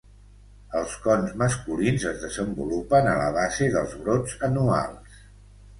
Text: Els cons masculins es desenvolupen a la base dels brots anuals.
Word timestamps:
Els 0.79 0.95
cons 1.03 1.35
masculins 1.41 2.07
es 2.13 2.19
desenvolupen 2.23 3.11
a 3.11 3.15
la 3.23 3.29
base 3.39 3.73
dels 3.79 3.97
brots 4.05 4.37
anuals. 4.51 5.25